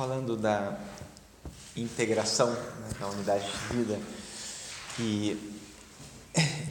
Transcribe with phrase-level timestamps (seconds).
[0.00, 0.78] falando da
[1.76, 4.00] integração né, da unidade de vida
[4.98, 5.60] e,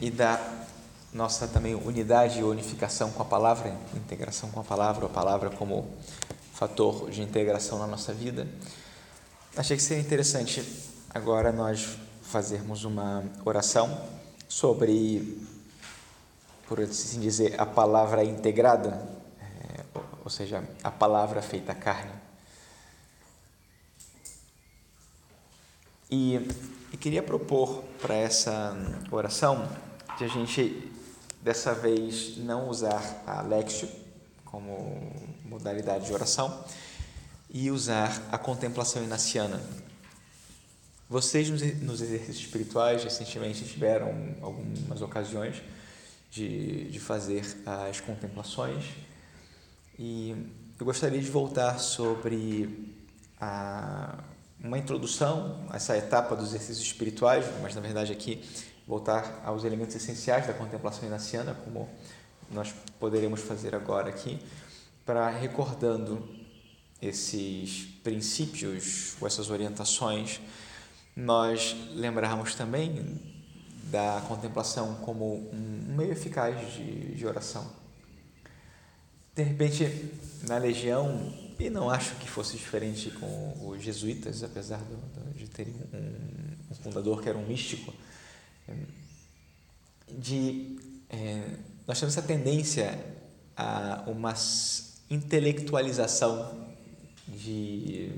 [0.02, 0.66] e da
[1.12, 5.88] nossa também unidade e unificação com a palavra, integração com a palavra, a palavra como
[6.52, 8.48] fator de integração na nossa vida.
[9.56, 10.64] Achei que seria interessante
[11.14, 14.08] agora nós fazermos uma oração
[14.48, 15.40] sobre,
[16.66, 19.08] por assim dizer, a palavra integrada,
[19.40, 19.84] é,
[20.24, 22.19] ou seja, a palavra feita carne.
[26.10, 26.48] E,
[27.00, 28.76] queria propor para essa
[29.10, 29.68] oração
[30.18, 30.90] que a gente
[31.40, 33.88] dessa vez não usar a Lexio
[34.44, 35.12] como
[35.44, 36.64] modalidade de oração
[37.48, 39.60] e usar a contemplação inaciana.
[41.08, 45.62] Vocês nos exercícios espirituais recentemente tiveram algumas ocasiões
[46.30, 48.84] de, de fazer as contemplações
[49.98, 50.30] e
[50.78, 52.94] eu gostaria de voltar sobre
[53.40, 54.22] a
[54.62, 58.42] uma introdução a essa etapa dos exercícios espirituais, mas na verdade aqui
[58.86, 61.88] voltar aos elementos essenciais da contemplação inaciana, como
[62.50, 64.38] nós poderemos fazer agora aqui,
[65.06, 66.28] para recordando
[67.00, 70.40] esses princípios ou essas orientações,
[71.16, 73.18] nós lembrarmos também
[73.84, 77.66] da contemplação como um meio eficaz de, de oração.
[79.34, 80.12] De repente,
[80.46, 85.74] na legião, e não acho que fosse diferente com os jesuítas, apesar do, de terem
[85.92, 87.92] um, um, fundador que era um místico,
[90.08, 91.42] de é,
[91.86, 92.98] nós temos essa tendência
[93.56, 94.34] a uma
[95.10, 96.68] intelectualização
[97.28, 98.10] de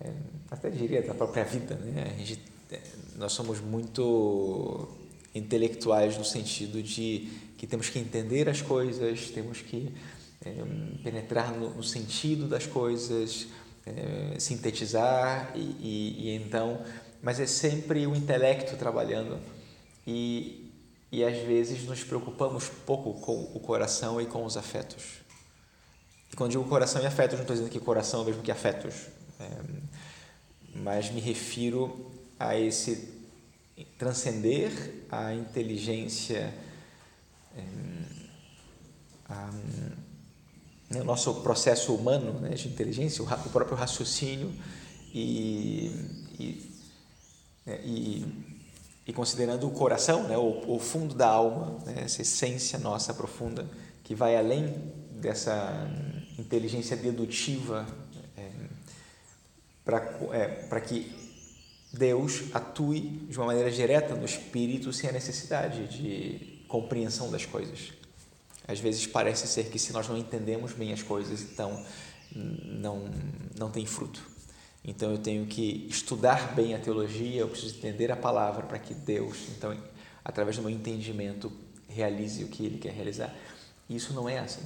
[0.00, 0.12] é,
[0.50, 2.16] até diria da própria vida, né?
[2.18, 2.80] Gente, é,
[3.16, 4.88] nós somos muito
[5.34, 7.28] intelectuais no sentido de
[7.58, 9.92] que temos que entender as coisas, temos que
[10.46, 13.48] é, penetrar no, no, sentido das coisas,
[13.84, 16.80] é, sintetizar e, e, e, então,
[17.20, 19.40] mas é sempre o intelecto trabalhando
[20.06, 20.72] e,
[21.10, 25.20] e às vezes nos preocupamos pouco com o coração e com os afetos.
[26.32, 28.52] E quando digo coração e afetos, não estou dizendo que coração é o mesmo que
[28.52, 29.08] afetos,
[29.40, 29.50] é,
[30.76, 32.08] mas me refiro
[32.38, 33.16] a esse
[33.98, 36.54] transcender a inteligência,
[39.28, 39.50] a,
[40.96, 44.52] né, o nosso processo humano né, de inteligência, o, o próprio raciocínio
[45.12, 45.88] e,
[46.38, 46.70] e,
[47.64, 48.26] né, e,
[49.06, 53.68] e, considerando o coração, né, o, o fundo da alma, né, essa essência nossa profunda
[54.02, 55.88] que vai além dessa
[56.38, 57.86] inteligência dedutiva
[58.36, 58.50] é,
[59.84, 59.98] para
[60.32, 61.12] é, que
[61.92, 67.92] Deus atue de uma maneira direta no espírito sem a necessidade de compreensão das coisas.
[68.68, 71.84] Às vezes parece ser que se nós não entendemos bem as coisas, então
[72.34, 73.08] não,
[73.56, 74.20] não tem fruto.
[74.84, 78.94] Então eu tenho que estudar bem a teologia, eu preciso entender a palavra para que
[78.94, 79.76] Deus, então,
[80.24, 81.52] através do meu entendimento,
[81.88, 83.34] realize o que Ele quer realizar.
[83.88, 84.62] E isso não é assim.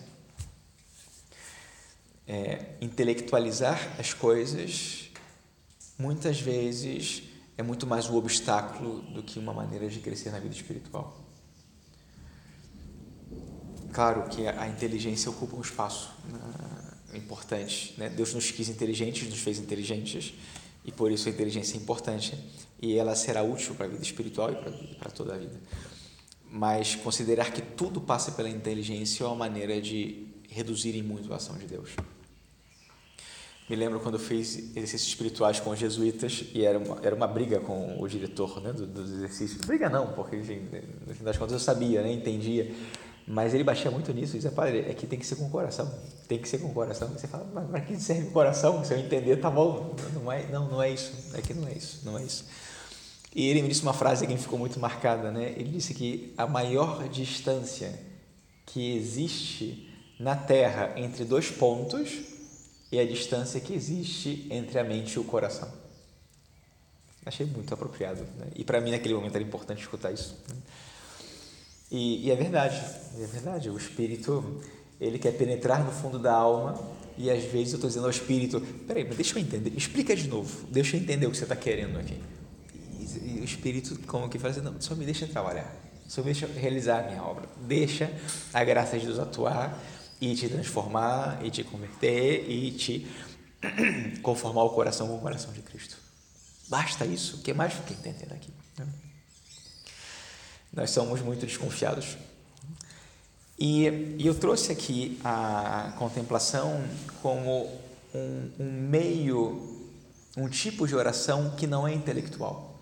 [2.26, 5.10] É, intelectualizar as coisas,
[5.98, 7.22] muitas vezes,
[7.58, 11.19] é muito mais um obstáculo do que uma maneira de crescer na vida espiritual.
[13.92, 17.94] Claro que a inteligência ocupa um espaço uh, importante.
[17.98, 18.08] Né?
[18.08, 20.34] Deus nos quis inteligentes, nos fez inteligentes,
[20.84, 22.38] e por isso a inteligência é importante,
[22.80, 25.60] e ela será útil para a vida espiritual e para toda a vida.
[26.50, 31.36] Mas considerar que tudo passa pela inteligência é uma maneira de reduzir em muito a
[31.36, 31.90] ação de Deus.
[33.68, 37.28] Me lembro quando eu fiz exercícios espirituais com os jesuítas e era uma, era uma
[37.28, 39.64] briga com o diretor né, dos do exercícios.
[39.64, 40.68] Briga não, porque enfim,
[41.06, 42.74] no fim das contas eu sabia, né, entendia
[43.26, 45.92] mas ele baixia muito nisso dizia, padre, é que tem que ser com o coração,
[46.26, 47.08] tem que ser com o coração.
[47.08, 48.84] Você fala, mas para que serve o coração?
[48.84, 49.94] Se eu entender, tá bom.
[50.14, 52.44] Não é, não, não é isso, é que não é isso, não é isso.
[53.34, 55.54] E ele me disse uma frase que me ficou muito marcada, né?
[55.56, 57.96] Ele disse que a maior distância
[58.66, 59.88] que existe
[60.18, 62.10] na Terra entre dois pontos
[62.92, 65.70] é a distância que existe entre a mente e o coração.
[67.24, 68.22] Achei muito apropriado.
[68.36, 68.46] Né?
[68.56, 70.36] E para mim, naquele momento, era importante escutar isso.
[70.48, 70.56] Né?
[71.90, 72.80] E, e, é verdade,
[73.18, 73.68] é verdade.
[73.68, 74.62] O espírito
[75.00, 76.78] ele quer penetrar no fundo da alma
[77.18, 80.28] e às vezes eu estou dizendo ao espírito: peraí, mas deixa eu entender, explica de
[80.28, 82.18] novo, deixa eu entender o que você está querendo aqui.
[83.22, 85.74] E, o espírito, como que fala assim: não, só me deixa trabalhar,
[86.06, 88.12] só me deixa realizar a minha obra, deixa
[88.52, 89.78] a graça de Deus atuar
[90.20, 93.06] e te transformar e te converter e te
[94.22, 95.96] conformar o coração com o coração de Cristo.
[96.68, 98.52] Basta isso, o que mais fica entendendo aqui?
[100.72, 102.16] Nós somos muito desconfiados.
[103.58, 106.82] E, e eu trouxe aqui a contemplação
[107.22, 107.66] como
[108.14, 109.90] um, um meio,
[110.36, 112.80] um tipo de oração que não é intelectual.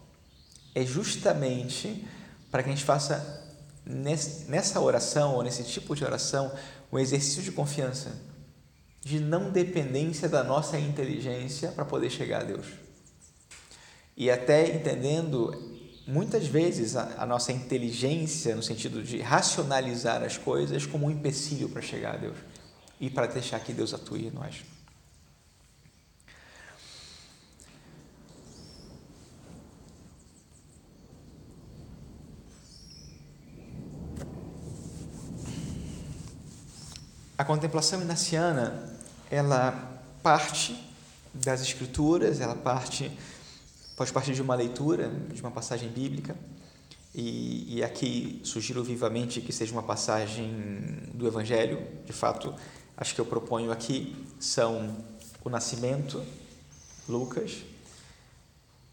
[0.74, 2.06] É justamente
[2.50, 3.44] para que a gente faça
[3.84, 6.52] nessa oração ou nesse tipo de oração
[6.92, 8.12] um exercício de confiança,
[9.00, 12.66] de não dependência da nossa inteligência para poder chegar a Deus.
[14.16, 15.77] E até entendendo
[16.08, 21.68] muitas vezes a, a, nossa inteligência, no sentido de racionalizar as coisas, como um empecilho
[21.68, 22.38] para chegar a Deus
[22.98, 24.64] e para deixar que Deus atue em nós.
[37.36, 38.96] A contemplação inaciana,
[39.30, 40.74] ela parte
[41.34, 43.16] das escrituras, ela parte
[43.98, 46.36] pode partir de uma leitura de uma passagem bíblica.
[47.12, 50.52] E, e aqui sugiro vivamente que seja uma passagem
[51.12, 51.84] do Evangelho.
[52.04, 52.54] De fato,
[52.96, 54.96] acho que eu proponho aqui são
[55.44, 56.24] o nascimento,
[57.08, 57.64] Lucas,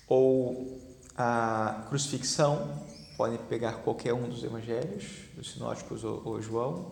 [0.08, 0.82] ou
[1.16, 2.84] a crucifixão,
[3.16, 5.06] podem pegar qualquer um dos evangelhos,
[5.36, 6.92] dos sinóticos ou, ou João,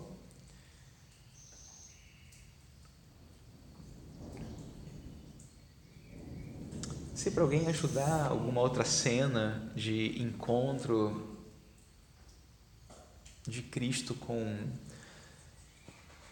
[7.24, 11.38] Se para alguém ajudar alguma outra cena de encontro
[13.48, 14.58] de Cristo com,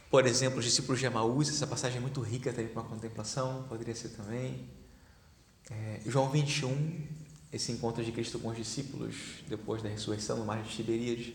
[0.10, 3.96] por exemplo, os discípulos de Emaús, essa passagem é muito rica também para contemplação, poderia
[3.96, 4.68] ser também.
[5.70, 7.08] É, João 21,
[7.54, 9.16] esse encontro de Cristo com os discípulos
[9.48, 11.34] depois da ressurreição no mar de Tiberíades,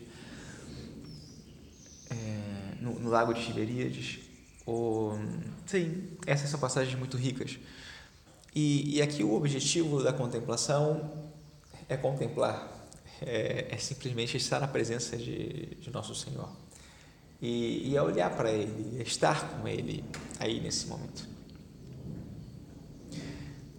[2.11, 4.19] é, no, no, lago de Tiberíades.
[4.67, 5.17] Ou,
[5.65, 7.57] sim, essas são passagens muito ricas.
[8.59, 11.11] E, e aqui o objetivo da contemplação
[11.87, 12.67] é contemplar,
[13.21, 16.49] é, é simplesmente estar na presença de, de nosso Senhor
[17.39, 20.03] e, e é olhar para Ele, é estar com Ele
[20.39, 21.29] aí nesse momento.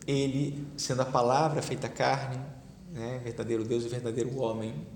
[0.06, 2.40] Ele, sendo a palavra feita carne,
[2.92, 4.86] né, verdadeiro Deus e verdadeiro homem,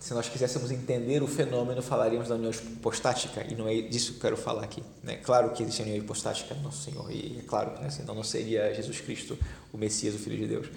[0.00, 4.18] se nós quiséssemos entender o fenômeno, falaríamos da união hipostática, e não é disso que
[4.18, 4.82] eu quero falar aqui.
[5.02, 5.16] Né?
[5.16, 8.14] Claro que existe a união hipostática no Nosso Senhor, e é claro que né, senão
[8.14, 9.36] não seria Jesus Cristo,
[9.72, 10.68] o Messias, o Filho de Deus.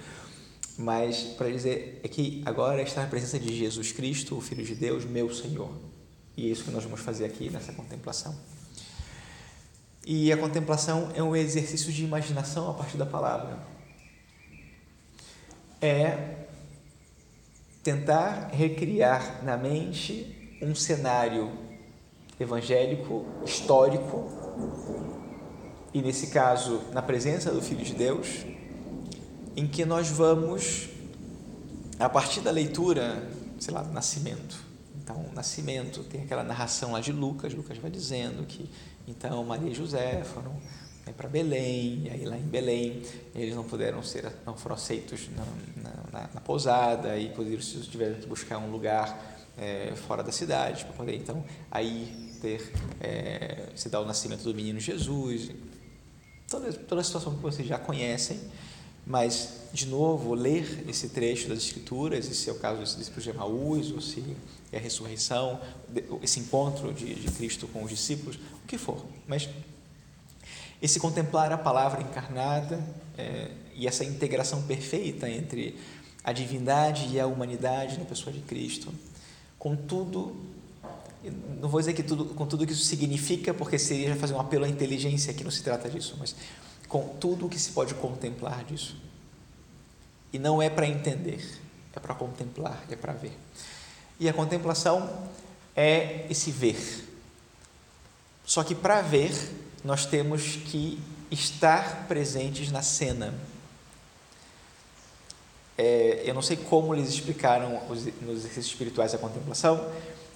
[0.78, 4.74] Mas para dizer é que agora está na presença de Jesus Cristo, o Filho de
[4.74, 5.72] Deus, meu Senhor.
[6.36, 8.36] E é isso que nós vamos fazer aqui nessa contemplação.
[10.06, 13.60] E a contemplação é um exercício de imaginação a partir da palavra.
[15.80, 16.41] É
[17.84, 21.52] tentar recriar na mente um cenário
[22.40, 24.30] evangélico, histórico,
[25.94, 28.46] e nesse caso, na presença do Filho de Deus,
[29.56, 30.90] em que nós vamos,
[32.00, 33.28] a partir da leitura,
[33.60, 34.64] sei lá, do nascimento.
[35.04, 38.70] Então, o nascimento tem aquela narração lá de Lucas, Lucas vai dizendo que
[39.08, 40.56] então Maria e José foram
[41.14, 43.02] para Belém, e aí lá em Belém
[43.36, 48.28] eles não puderam ser, não foram aceitos na, na, na pousada e isso tiveram que
[48.28, 54.02] buscar um lugar é, fora da cidade para poder então aí ter é, se dar
[54.02, 55.52] o nascimento do menino Jesus,
[56.50, 58.40] toda, toda a situação que vocês já conhecem,
[59.06, 63.92] mas de novo ler esse trecho das escrituras, se é o caso discípulos de Emaús,
[63.92, 64.36] ou se
[64.72, 65.60] é a ressurreição,
[66.22, 69.48] esse encontro de, de Cristo com os discípulos, o que for, mas
[70.82, 72.84] esse contemplar a palavra encarnada
[73.18, 75.78] é, e essa integração perfeita entre
[76.24, 78.94] a divindade e a humanidade na pessoa de Cristo,
[79.58, 80.36] com tudo,
[81.60, 84.66] não vou dizer que tudo, com tudo que isso significa, porque seria fazer um apelo
[84.66, 86.36] à inteligência, que não se trata disso, mas
[86.88, 88.96] com tudo o que se pode contemplar disso.
[90.34, 91.44] E não é para entender,
[91.96, 93.38] é para contemplar, é para ver.
[94.20, 95.28] E a contemplação
[95.76, 97.08] é esse ver.
[98.46, 99.32] Só que para ver,
[99.84, 103.34] nós temos que estar presentes na cena.
[105.78, 109.90] É, eu não sei como eles explicaram os, nos exercícios espirituais a contemplação,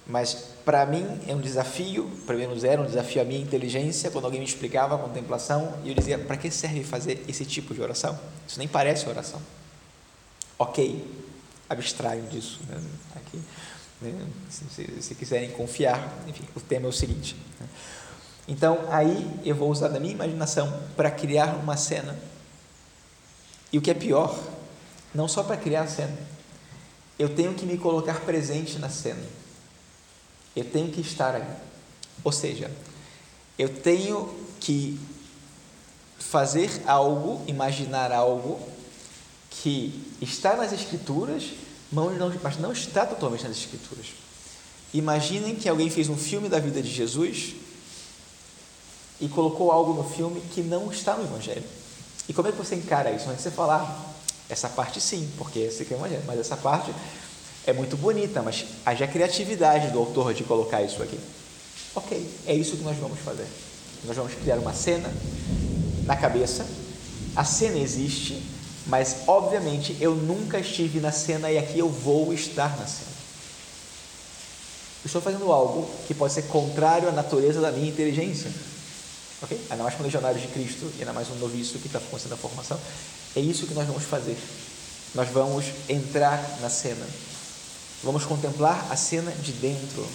[0.06, 0.34] mas
[0.64, 4.40] para mim é um desafio, pelo menos era um desafio à minha inteligência quando alguém
[4.40, 8.18] me explicava a contemplação e eu dizia: para que serve fazer esse tipo de oração?
[8.46, 9.40] Isso nem parece oração.
[10.58, 11.04] Ok,
[11.68, 12.80] abstraio disso né?
[13.16, 13.40] aqui.
[14.00, 14.26] Né?
[14.48, 17.36] Se, se, quiserem confiar, enfim, o tema é o seguinte.
[17.60, 17.66] Né?
[18.48, 22.16] Então, aí eu vou usar da minha imaginação para criar uma cena.
[23.72, 24.38] E o que é pior,
[25.14, 26.16] não só para criar a cena,
[27.18, 29.22] eu tenho que me colocar presente na cena.
[30.54, 31.50] Eu tenho que estar ali.
[32.22, 32.70] Ou seja,
[33.58, 34.98] eu tenho que
[36.18, 38.60] fazer algo, imaginar algo
[39.50, 41.50] que está nas Escrituras,
[41.90, 44.06] mas não está totalmente nas Escrituras.
[44.94, 47.54] Imaginem que alguém fez um filme da vida de Jesus
[49.20, 51.64] e colocou algo no filme que não está no Evangelho.
[52.28, 53.28] E como é que você encara isso?
[53.28, 54.14] Antes de você falar,
[54.48, 56.92] essa parte sim, porque esse aqui é o Evangelho, mas essa parte
[57.66, 61.18] é muito bonita, mas haja criatividade do autor de colocar isso aqui.
[61.94, 63.46] Ok, é isso que nós vamos fazer.
[64.04, 65.10] Nós vamos criar uma cena
[66.04, 66.64] na cabeça,
[67.34, 68.40] a cena existe,
[68.86, 73.10] mas obviamente eu nunca estive na cena e aqui eu vou estar na cena.
[75.04, 78.50] estou fazendo algo que pode ser contrário à natureza da minha inteligência.
[79.42, 79.58] Ok?
[79.70, 82.36] Ainda mais com legionários de Cristo e ainda mais um noviço que está começando a
[82.36, 82.80] formação.
[83.34, 84.36] É isso que nós vamos fazer.
[85.14, 87.06] Nós vamos entrar na cena.
[88.02, 90.06] Vamos contemplar a cena de dentro.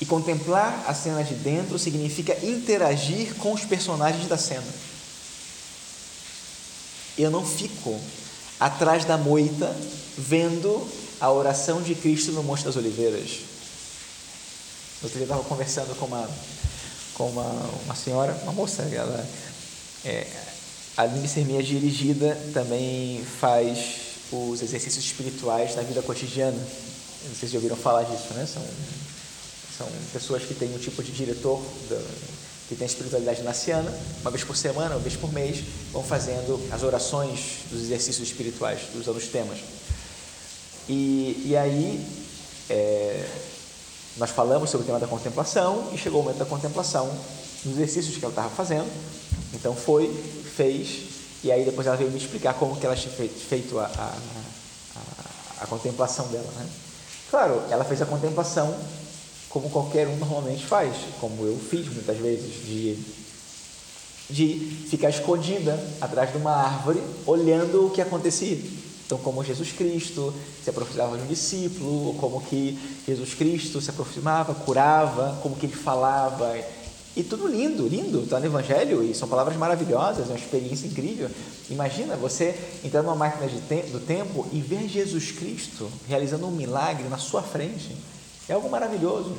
[0.00, 4.66] E contemplar a cena de dentro significa interagir com os personagens da cena.
[7.18, 8.00] Eu não fico
[8.58, 9.74] atrás da moita
[10.16, 10.86] vendo
[11.20, 13.40] a oração de Cristo no Monte das Oliveiras.
[15.02, 16.28] Outro dia estava conversando com uma,
[17.20, 19.28] com uma, uma senhora, uma moça, ela,
[20.06, 20.26] é,
[20.96, 23.76] a Sermia dirigida também faz
[24.32, 26.56] os exercícios espirituais na vida cotidiana.
[26.56, 28.46] Não sei se já ouviram falar disso, né?
[28.46, 28.62] São,
[29.76, 31.62] são pessoas que têm um tipo de diretor
[32.66, 35.62] que tem a espiritualidade naciana, uma vez por semana, uma vez por mês,
[35.92, 39.58] vão fazendo as orações dos exercícios espirituais, usando os temas.
[40.88, 42.02] E, e aí,
[42.70, 43.28] é,
[44.16, 47.06] nós falamos sobre o tema da contemplação e chegou o momento da contemplação
[47.64, 48.90] nos exercícios que ela estava fazendo.
[49.54, 50.08] Então foi,
[50.56, 51.02] fez,
[51.42, 54.18] e aí depois ela veio me explicar como que ela tinha feito a, a,
[54.96, 56.50] a, a contemplação dela.
[56.56, 56.66] Né?
[57.30, 58.74] Claro, ela fez a contemplação
[59.48, 62.98] como qualquer um normalmente faz, como eu fiz muitas vezes, de,
[64.30, 68.58] de ficar escondida atrás de uma árvore, olhando o que acontecia.
[69.10, 74.54] Então, como Jesus Cristo se aproximava de um discípulo, como que Jesus Cristo se aproximava,
[74.54, 76.56] curava, como que ele falava,
[77.16, 81.28] e tudo lindo, lindo, está no Evangelho e são palavras maravilhosas, é uma experiência incrível.
[81.68, 87.08] Imagina você entrar numa máquina te do tempo e ver Jesus Cristo realizando um milagre
[87.08, 87.96] na sua frente.
[88.48, 89.36] É algo maravilhoso.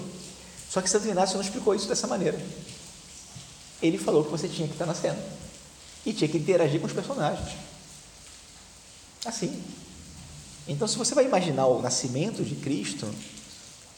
[0.70, 2.38] Só que Santo Inácio não explicou isso dessa maneira.
[3.82, 5.18] Ele falou que você tinha que estar na cena
[6.06, 7.71] e tinha que interagir com os personagens.
[9.25, 9.63] Assim.
[10.68, 13.08] Então, se você vai imaginar o nascimento de Cristo,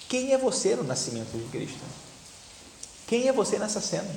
[0.07, 1.81] quem é você no nascimento de Cristo?
[3.07, 4.09] Quem é você nessa cena?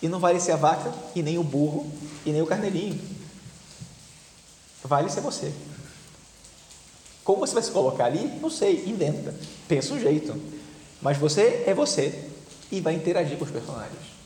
[0.00, 1.90] E não vale ser a vaca, e nem o burro,
[2.24, 3.00] e nem o carneirinho.
[4.84, 5.52] Vale ser você.
[7.24, 8.26] Como você vai se colocar ali?
[8.40, 9.34] Não sei, inventa.
[9.66, 10.40] Pensa um jeito.
[11.02, 12.26] Mas você é você
[12.70, 14.18] e vai interagir com os personagens.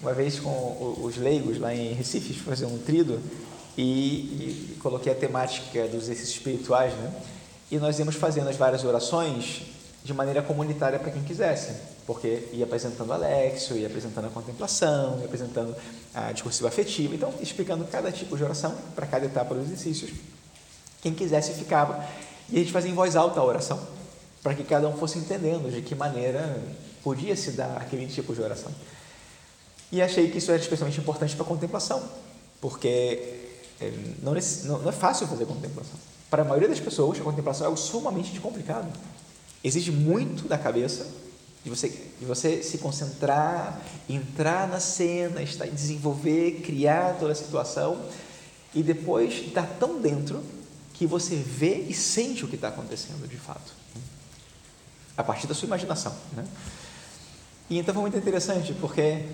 [0.00, 3.20] Uma vez com os leigos lá em Recife, fazer um trido
[3.80, 7.12] e, e, coloquei a temática dos exercícios espirituais, né?
[7.70, 9.62] E nós íamos fazendo as várias orações
[10.04, 11.74] de maneira comunitária para quem quisesse,
[12.06, 15.74] porque ia apresentando Alexio, ia apresentando a contemplação, ia apresentando
[16.14, 20.10] a discursiva afetiva, então explicando cada tipo de oração para cada etapa dos exercícios.
[21.00, 22.04] Quem quisesse ficava
[22.50, 23.80] e a gente fazia em voz alta a oração,
[24.42, 26.60] para que cada um fosse entendendo de que maneira
[27.02, 28.72] podia se dar aquele tipo de oração.
[29.92, 32.02] E achei que isso era especialmente importante para a contemplação,
[32.60, 33.49] porque
[33.80, 35.98] eh, não é fácil fazer contemplação.
[36.30, 38.90] Para a maioria das pessoas, a contemplação é algo sumamente complicado.
[39.64, 41.06] Exige muito da cabeça,
[41.64, 48.00] de você, de você se concentrar, entrar na cena, estar, desenvolver, criar toda a situação
[48.74, 50.42] e depois estar tão dentro
[50.94, 53.72] que você vê e sente o que está acontecendo de fato,
[55.16, 56.14] a partir da sua imaginação.
[56.34, 56.44] Né?
[57.68, 59.24] E então foi muito interessante, porque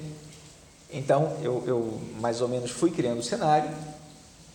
[0.92, 3.70] então eu, eu mais ou menos fui criando o cenário,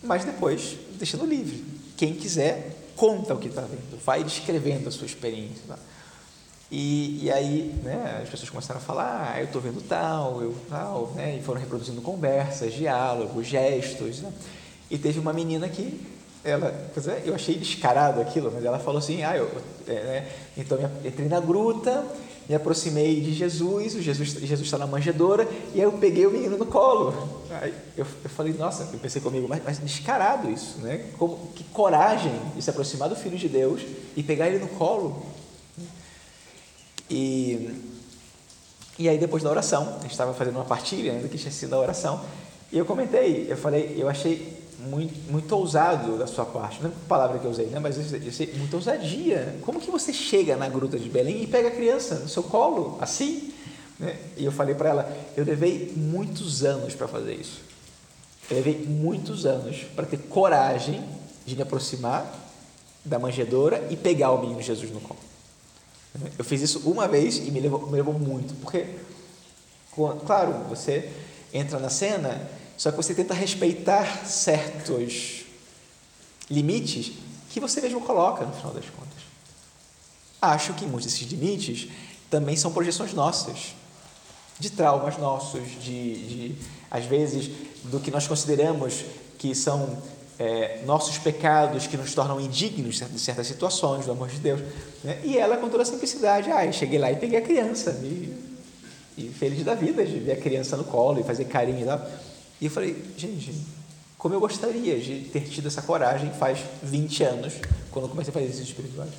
[0.02, 1.64] mas depois deixando livre.
[1.96, 5.62] Quem quiser conta o que está vendo, vai descrevendo a sua experiência.
[5.66, 5.78] Tá?
[6.70, 10.56] E, e aí, né, as pessoas começaram a falar, ah, eu estou vendo tal, eu
[10.70, 14.20] tal, né, e foram reproduzindo conversas, diálogos, gestos.
[14.20, 14.32] Né?
[14.90, 16.00] E teve uma menina que,
[16.42, 19.50] ela, é, eu achei descarado aquilo, mas ela falou assim, ah, eu,
[19.86, 22.06] é, né, então eu entrei na gruta,
[22.52, 26.30] me aproximei de Jesus, o Jesus Jesus está na manjedoura, e aí eu peguei o
[26.30, 27.40] menino no colo.
[27.50, 31.06] Aí eu, eu falei, nossa, eu pensei comigo, mas, mas descarado isso, né?
[31.16, 33.80] Como, que coragem de se aproximar do Filho de Deus
[34.14, 35.24] e pegar ele no colo.
[37.08, 37.70] E,
[38.98, 41.74] e aí depois da oração, a gente estava fazendo uma partilha ainda que tinha sido
[41.74, 42.22] a oração,
[42.70, 46.92] e eu comentei, eu falei, eu achei muito, muito ousado da sua parte, não é
[46.92, 47.78] a palavra que eu usei, né?
[47.78, 49.56] mas eu sei, muita ousadia.
[49.62, 52.98] Como que você chega na gruta de Belém e pega a criança no seu colo,
[53.00, 53.52] assim?
[53.98, 54.18] Né?
[54.36, 57.60] E eu falei para ela, eu levei muitos anos para fazer isso.
[58.50, 61.02] Eu levei muitos anos para ter coragem
[61.46, 62.26] de me aproximar
[63.04, 65.20] da manjedoura e pegar o menino Jesus no colo.
[66.38, 68.86] Eu fiz isso uma vez e me levou, me levou muito, porque,
[70.26, 71.10] claro, você
[71.52, 72.48] entra na cena,
[72.82, 75.44] só que você tenta respeitar certos
[76.50, 77.12] limites
[77.48, 79.22] que você mesmo coloca no final das contas.
[80.40, 81.88] Acho que muitos desses limites
[82.28, 83.76] também são projeções nossas,
[84.58, 86.54] de traumas nossos, de, de
[86.90, 87.52] às vezes,
[87.84, 89.04] do que nós consideramos
[89.38, 90.02] que são
[90.36, 94.60] é, nossos pecados que nos tornam indignos de certas situações, do amor de Deus.
[95.04, 95.20] Né?
[95.22, 98.36] E ela, com toda a simplicidade, ah, cheguei lá e peguei a criança, e,
[99.16, 102.31] e feliz da vida de ver a criança no colo e fazer carinho e tal.
[102.62, 103.52] E eu falei, gente,
[104.16, 107.54] como eu gostaria de ter tido essa coragem faz 20 anos,
[107.90, 109.10] quando eu comecei a fazer exercício espirituais.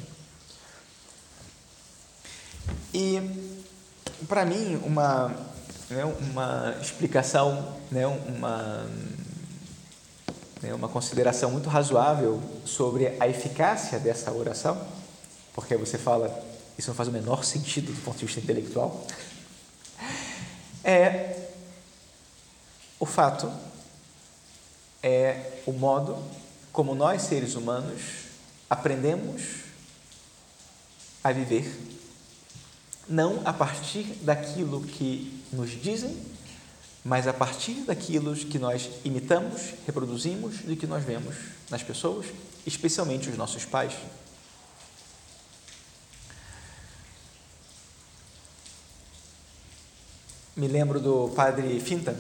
[2.94, 3.20] E,
[4.30, 5.28] para mim, uma,
[5.90, 8.90] né, uma explicação, né, uma
[10.62, 14.82] né, uma consideração muito razoável sobre a eficácia dessa oração,
[15.54, 16.34] porque você fala,
[16.78, 19.06] isso não faz o menor sentido do ponto de vista intelectual,
[20.82, 21.43] é
[23.00, 23.52] o fato,
[25.02, 26.18] é o modo
[26.72, 28.02] como nós, seres humanos,
[28.70, 29.42] aprendemos
[31.24, 31.80] a viver,
[33.08, 36.34] não a partir daquilo que nos dizem
[37.04, 41.36] mas a partir daquilo que nós imitamos, reproduzimos e que nós vemos
[41.70, 42.28] nas pessoas,
[42.66, 43.94] especialmente os nossos pais.
[50.56, 52.18] Me lembro do padre Finta,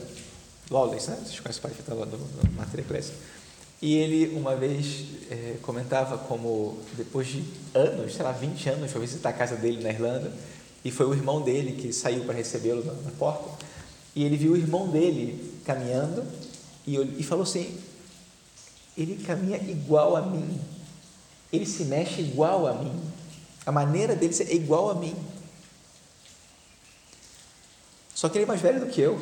[0.69, 1.17] Lawless, né?
[1.17, 3.13] Vocês conhecem o padre Finta do, do Matéria Pressa.
[3.81, 7.43] E ele, uma vez, é, comentava como, depois de
[7.73, 10.31] anos, sei lá, 20 anos, foi visitar a casa dele na Irlanda,
[10.85, 13.49] e foi o irmão dele que saiu para recebê-lo na, na porta.
[14.15, 16.23] E ele viu o irmão dele caminhando
[16.87, 17.77] e, e falou assim:
[18.97, 20.61] ele caminha igual a mim,
[21.51, 23.01] ele se mexe igual a mim,
[23.65, 25.15] a maneira dele é igual a mim.
[28.13, 29.19] Só que ele é mais velho do que eu,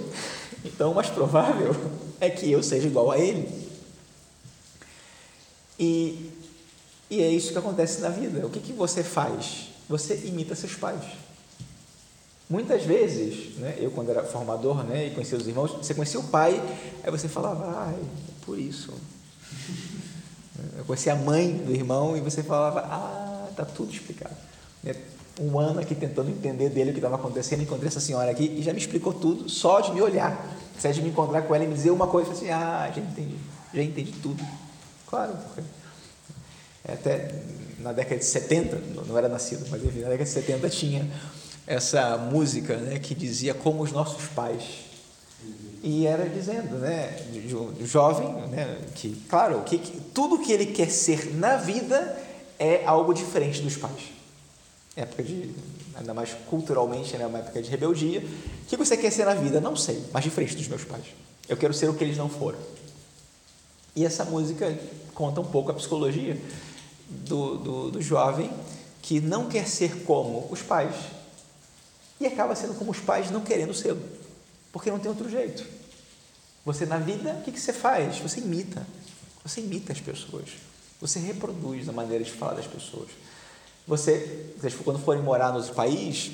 [0.63, 1.75] então o mais provável
[2.19, 3.49] é que eu seja igual a ele.
[5.79, 6.31] E,
[7.09, 8.45] e é isso que acontece na vida.
[8.45, 9.69] O que, que você faz?
[9.89, 11.03] Você imita seus pais.
[12.47, 16.23] Muitas vezes, né, eu quando era formador né, e conhecia os irmãos, você conhecia o
[16.23, 16.61] pai,
[17.01, 18.93] aí você falava, ah, é por isso.
[20.77, 24.35] Eu conhecia a mãe do irmão e você falava, ah, está tudo explicado.
[25.41, 28.61] Um ano aqui tentando entender dele o que estava acontecendo, encontrei essa senhora aqui e
[28.61, 30.55] já me explicou tudo, só de me olhar.
[30.77, 33.01] Se é de me encontrar com ela e me dizer uma coisa, assim, ah, já
[33.01, 33.35] entendi,
[33.73, 34.43] já entendi tudo.
[35.07, 35.61] Claro, porque
[36.87, 37.33] até
[37.79, 38.77] na década de 70,
[39.07, 41.09] não era nascido, mas enfim, na década de 70 tinha
[41.65, 44.91] essa música né, que dizia como os nossos pais.
[45.83, 47.17] E era dizendo, né,
[47.79, 52.17] o jovem, né, que, claro, que, que, tudo que ele quer ser na vida
[52.59, 54.20] é algo diferente dos pais.
[54.95, 55.51] Época de,
[55.95, 58.19] ainda mais culturalmente, né, uma época de rebeldia.
[58.19, 59.61] O que você quer ser na vida?
[59.61, 61.05] Não sei, mas diferente dos meus pais.
[61.47, 62.59] Eu quero ser o que eles não foram.
[63.95, 64.77] E essa música
[65.13, 66.39] conta um pouco a psicologia
[67.09, 68.51] do, do, do jovem
[69.01, 70.95] que não quer ser como os pais,
[72.19, 73.95] e acaba sendo como os pais não querendo ser,
[74.71, 75.65] porque não tem outro jeito.
[76.63, 78.19] Você na vida, o que, que você faz?
[78.19, 78.85] Você imita.
[79.43, 80.49] Você imita as pessoas.
[81.01, 83.09] Você reproduz a maneira de falar das pessoas.
[83.91, 84.53] Você,
[84.85, 86.31] quando forem morar no outro país,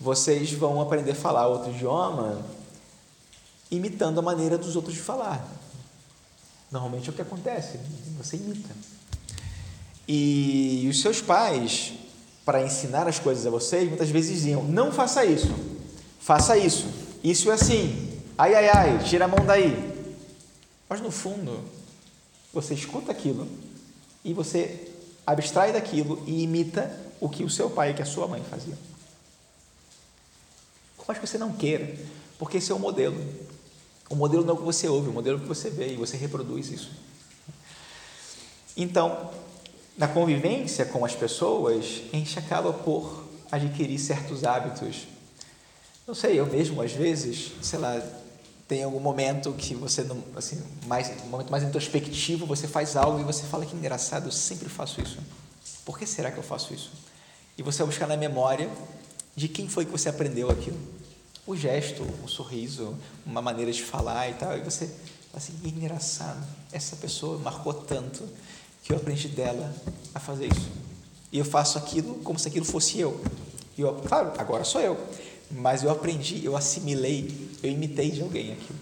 [0.00, 2.40] vocês vão aprender a falar outro idioma
[3.68, 5.44] imitando a maneira dos outros de falar.
[6.70, 7.80] Normalmente é o que acontece,
[8.16, 8.72] você imita.
[10.06, 11.94] E os seus pais
[12.44, 15.52] para ensinar as coisas a vocês, muitas vezes diziam: não faça isso,
[16.20, 16.86] faça isso,
[17.24, 20.14] isso é assim, ai, ai, ai, tira a mão daí.
[20.88, 21.58] Mas no fundo,
[22.54, 23.48] você escuta aquilo
[24.24, 24.87] e você
[25.32, 28.78] abstrai daquilo e imita o que o seu pai e que a sua mãe faziam.
[31.06, 31.96] Mais que você não queira,
[32.38, 33.16] porque esse é o modelo.
[34.10, 35.92] O modelo não é o que você ouve, o modelo é o que você vê
[35.92, 36.90] e você reproduz isso.
[38.76, 39.30] Então,
[39.96, 45.06] na convivência com as pessoas, a gente acaba por adquirir certos hábitos.
[46.06, 48.02] Não sei, eu mesmo às vezes, sei lá,
[48.68, 53.18] tem algum momento que você não, assim, mais, um momento mais introspectivo, você faz algo
[53.18, 55.18] e você fala que engraçado, eu sempre faço isso.
[55.86, 56.92] Por que será que eu faço isso?
[57.56, 58.70] E você vai buscar na memória
[59.34, 60.78] de quem foi que você aprendeu aquilo.
[61.46, 64.90] O gesto, o sorriso, uma maneira de falar e tal, e você
[65.34, 68.28] assim, engraçado, essa pessoa marcou tanto
[68.82, 69.74] que eu aprendi dela
[70.14, 70.68] a fazer isso.
[71.32, 73.20] E eu faço aquilo como se aquilo fosse eu.
[73.76, 74.98] E eu, claro, agora sou eu.
[75.50, 78.78] Mas eu aprendi, eu assimilei, eu imitei de alguém aquilo.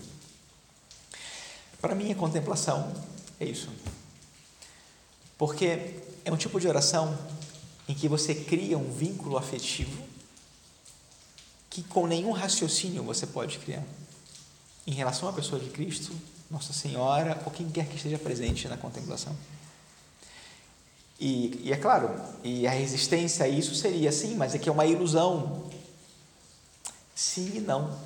[1.81, 2.93] Para mim, a contemplação
[3.39, 3.69] é isso.
[5.39, 7.17] Porque é um tipo de oração
[7.89, 10.07] em que você cria um vínculo afetivo
[11.77, 13.85] que com nenhum raciocínio você pode criar
[14.87, 16.11] em relação à pessoa de Cristo,
[16.51, 19.37] Nossa Senhora ou quem quer que esteja presente na contemplação.
[21.21, 22.11] E, e, é claro,
[22.43, 25.71] e a resistência a isso seria sim, mas é que é uma ilusão.
[27.17, 27.99] Sim e não.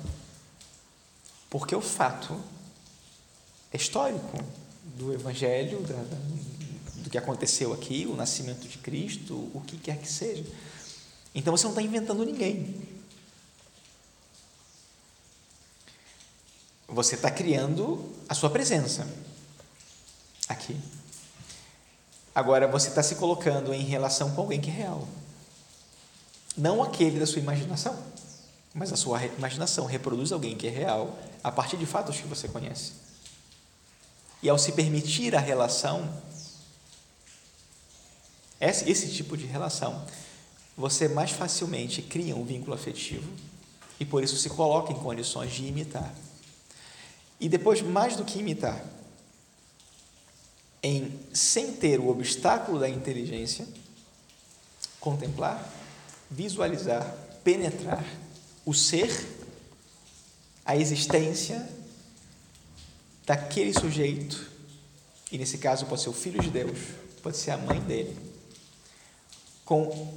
[1.49, 2.41] Porque o fato
[3.73, 4.41] é histórico
[4.95, 5.83] do Evangelho,
[6.95, 10.45] do que aconteceu aqui, o nascimento de Cristo, o que quer que seja.
[11.35, 12.87] Então você não está inventando ninguém.
[16.87, 19.05] Você está criando a sua presença
[20.47, 20.79] aqui.
[22.33, 25.05] Agora você está se colocando em relação com alguém que é real.
[26.55, 28.10] Não aquele da sua imaginação,
[28.73, 32.47] mas a sua imaginação reproduz alguém que é real a partir de fatos que você
[32.47, 32.93] conhece.
[34.41, 36.09] E ao se permitir a relação,
[38.59, 40.05] esse, esse tipo de relação,
[40.77, 43.29] você mais facilmente cria um vínculo afetivo
[43.99, 46.13] e por isso se coloca em condições de imitar.
[47.39, 48.83] E depois, mais do que imitar,
[50.81, 53.67] em, sem ter o obstáculo da inteligência,
[54.99, 55.67] contemplar,
[56.29, 58.03] visualizar, penetrar
[58.65, 59.09] o ser,
[60.65, 61.67] a existência
[63.25, 64.49] daquele sujeito,
[65.31, 66.77] e nesse caso pode ser o filho de Deus,
[67.23, 68.17] pode ser a mãe dele,
[69.65, 70.13] com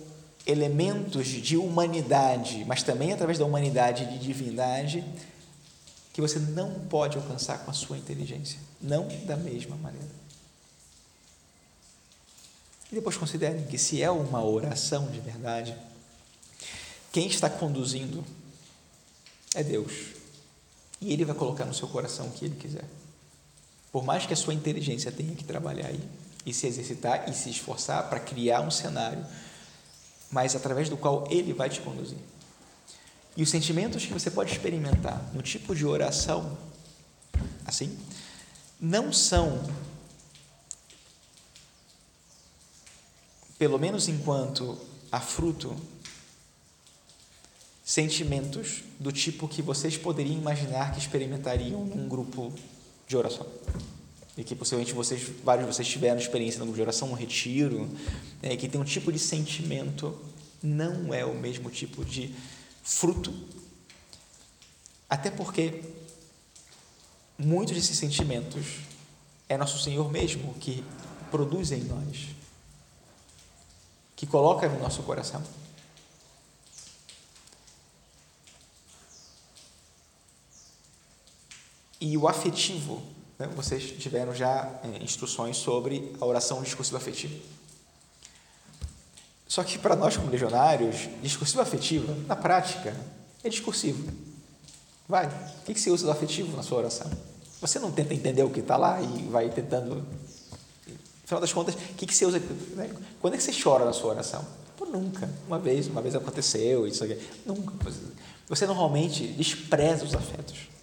[0.46, 5.04] elementos de humanidade, mas também através da humanidade de divindade,
[6.12, 10.24] que você não pode alcançar com a sua inteligência, não da mesma maneira.
[12.92, 15.76] E depois considerem que se é uma oração de verdade,
[17.14, 18.24] quem está conduzindo
[19.54, 19.92] é Deus.
[21.00, 22.84] E Ele vai colocar no seu coração o que Ele quiser.
[23.92, 26.00] Por mais que a sua inteligência tenha que trabalhar aí,
[26.44, 29.24] e se exercitar e se esforçar para criar um cenário,
[30.28, 32.18] mas através do qual Ele vai te conduzir.
[33.36, 36.58] E os sentimentos que você pode experimentar no tipo de oração,
[37.64, 37.96] assim,
[38.80, 39.62] não são
[43.56, 44.76] pelo menos enquanto
[45.12, 45.93] há fruto,
[47.84, 52.52] sentimentos do tipo que vocês poderiam imaginar que experimentariam num grupo
[53.06, 53.46] de oração.
[54.36, 57.88] E que possivelmente vocês, vários de vocês tiveram experiência no grupo de oração, um retiro,
[58.42, 60.18] né, que tem um tipo de sentimento,
[60.62, 62.34] não é o mesmo tipo de
[62.82, 63.32] fruto.
[65.08, 65.82] Até porque
[67.38, 68.78] muitos desses sentimentos
[69.48, 70.82] é nosso Senhor mesmo que
[71.30, 72.34] produz em nós
[74.16, 75.42] que coloca no nosso coração.
[82.04, 83.00] E o afetivo,
[83.38, 83.48] né?
[83.56, 87.34] vocês tiveram já é, instruções sobre a oração discursiva afetiva.
[89.48, 92.94] Só que para nós, como legionários, discursivo afetivo, na prática,
[93.42, 94.12] é discursivo.
[95.08, 97.10] Vai, o que você usa do afetivo na sua oração?
[97.58, 100.06] Você não tenta entender o que está lá e vai tentando
[101.24, 102.38] Afinal das contas, o que você usa?
[102.76, 102.90] Né?
[103.18, 104.44] Quando é que você chora na sua oração?
[104.76, 105.26] Pô, nunca.
[105.46, 107.18] Uma vez, uma vez aconteceu, isso aqui.
[107.46, 107.72] Nunca.
[108.46, 110.73] Você normalmente despreza os afetos.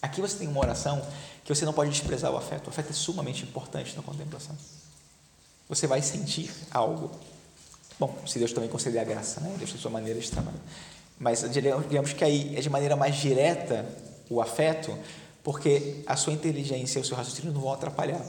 [0.00, 1.04] Aqui você tem uma oração
[1.44, 2.66] que você não pode desprezar o afeto.
[2.66, 4.56] O afeto é sumamente importante na contemplação.
[5.68, 7.10] Você vai sentir algo.
[7.98, 9.54] Bom, se Deus também conceder a graça, né?
[9.58, 10.60] Deus tem sua maneira de trabalhar.
[11.18, 13.84] Mas digamos que aí é de maneira mais direta
[14.30, 14.96] o afeto,
[15.42, 18.24] porque a sua inteligência e o seu raciocínio não vão atrapalhar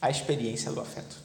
[0.00, 1.16] a experiência do afeto.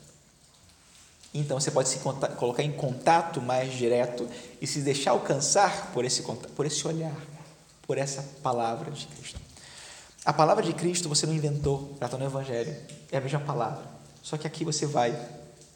[1.33, 4.27] Então você pode se colocar em contato mais direto
[4.61, 7.15] e se deixar alcançar por esse, por esse olhar,
[7.85, 9.39] por essa palavra de Cristo.
[10.25, 12.73] A palavra de Cristo você não inventou, já está no Evangelho,
[13.11, 13.83] é a mesma palavra.
[14.21, 15.13] Só que aqui você vai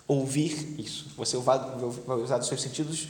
[0.07, 3.09] ouvir isso, você vai usar os seus sentidos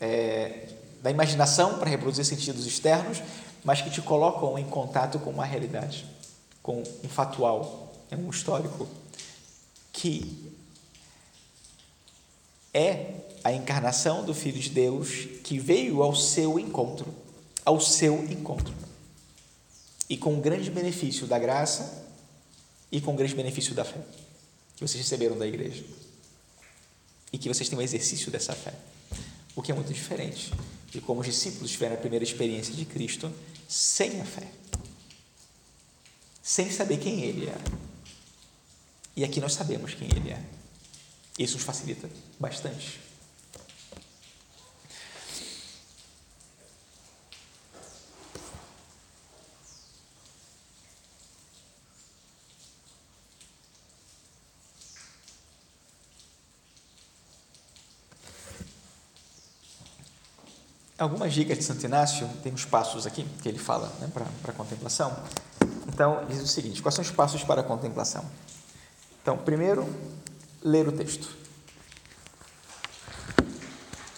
[0.00, 0.68] é,
[1.02, 3.20] da imaginação para reproduzir sentidos externos,
[3.64, 6.06] mas que te colocam em contato com uma realidade,
[6.62, 8.86] com um fatual, é um histórico
[9.92, 10.52] que
[12.72, 17.12] é a encarnação do Filho de Deus que veio ao seu encontro,
[17.64, 18.85] ao seu encontro.
[20.08, 22.06] E com o grande benefício da graça
[22.90, 23.98] e com o grande benefício da fé
[24.76, 25.84] que vocês receberam da igreja.
[27.32, 28.74] E que vocês têm o exercício dessa fé.
[29.54, 30.52] O que é muito diferente
[30.90, 33.32] de como os discípulos tiveram a primeira experiência de Cristo
[33.66, 34.46] sem a fé.
[36.42, 37.86] Sem saber quem ele era
[39.16, 40.42] e aqui nós sabemos quem Ele é.
[41.38, 43.00] Isso nos facilita bastante.
[60.98, 64.10] Algumas dicas de Santo Inácio, tem uns passos aqui que ele fala né,
[64.42, 65.14] para contemplação.
[65.88, 68.24] Então, diz o seguinte: quais são os passos para a contemplação?
[69.22, 69.88] Então, primeiro,
[70.62, 71.28] ler o texto.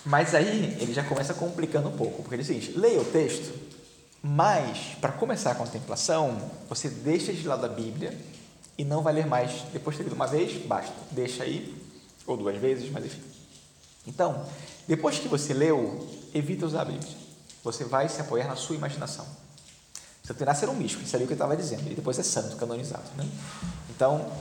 [0.04, 3.04] Mas aí ele já começa complicando um pouco, porque ele diz o seguinte: leia o
[3.04, 3.54] texto,
[4.22, 8.18] mas para começar a contemplação, você deixa de lado a Bíblia
[8.76, 9.64] e não vai ler mais.
[9.72, 11.74] Depois de ter lido uma vez, basta, deixa aí,
[12.26, 13.22] ou duas vezes, mas enfim.
[14.06, 14.46] Então,
[14.88, 17.16] depois que você leu, evita usar a Bíblia.
[17.62, 19.26] Você vai se apoiar na sua imaginação.
[20.24, 22.56] Santo Inácio era um místico, ele sabia o que estava dizendo, ele depois é santo,
[22.56, 23.04] canonizado.
[23.16, 23.28] Né?
[23.90, 24.32] Então,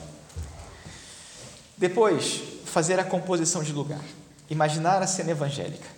[1.77, 4.01] depois, fazer a composição de lugar.
[4.49, 5.97] Imaginar a cena evangélica.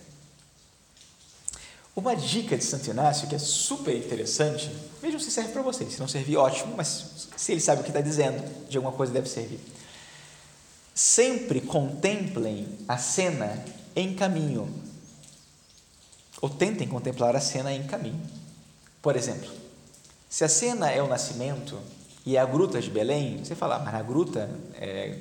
[1.96, 5.94] Uma dica de Santo Inácio que é super interessante, vejam se serve para vocês.
[5.94, 9.14] Se não servir, ótimo, mas se ele sabe o que está dizendo, de alguma coisa
[9.14, 9.60] deve servir.
[10.96, 13.64] Sempre contemplem a cena
[14.00, 14.68] em caminho,
[16.42, 18.22] ou tentem contemplar a cena em caminho.
[19.02, 19.50] Por exemplo,
[20.30, 21.80] se a cena é o nascimento
[22.26, 25.18] e é a gruta de Belém, você fala, ah, mas a gruta é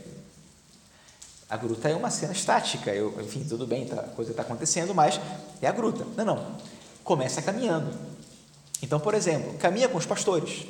[1.50, 4.94] a gruta é uma cena estática, eu, enfim, tudo bem, tá, a coisa está acontecendo,
[4.94, 5.18] mas
[5.62, 6.04] é a gruta.
[6.14, 6.56] Não, não.
[7.02, 7.90] Começa caminhando.
[8.82, 10.66] Então, por exemplo, caminha com os pastores,